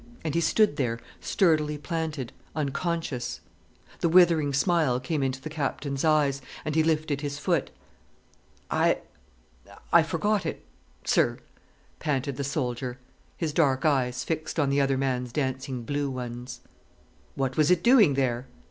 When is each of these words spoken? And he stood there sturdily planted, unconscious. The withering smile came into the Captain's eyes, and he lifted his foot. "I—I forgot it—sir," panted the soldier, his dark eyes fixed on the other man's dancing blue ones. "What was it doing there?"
And 0.23 0.33
he 0.33 0.41
stood 0.41 0.77
there 0.77 0.97
sturdily 1.19 1.77
planted, 1.77 2.33
unconscious. 2.55 3.39
The 3.99 4.09
withering 4.09 4.51
smile 4.51 4.99
came 4.99 5.21
into 5.21 5.39
the 5.39 5.47
Captain's 5.51 6.03
eyes, 6.03 6.41
and 6.65 6.73
he 6.73 6.81
lifted 6.81 7.21
his 7.21 7.37
foot. 7.37 7.69
"I—I 8.71 10.01
forgot 10.01 10.43
it—sir," 10.43 11.37
panted 11.99 12.35
the 12.37 12.43
soldier, 12.43 12.97
his 13.37 13.53
dark 13.53 13.85
eyes 13.85 14.23
fixed 14.23 14.59
on 14.59 14.71
the 14.71 14.81
other 14.81 14.97
man's 14.97 15.31
dancing 15.31 15.83
blue 15.83 16.09
ones. 16.09 16.61
"What 17.35 17.55
was 17.55 17.69
it 17.69 17.83
doing 17.83 18.15
there?" 18.15 18.47